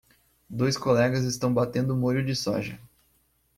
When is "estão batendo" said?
1.25-1.95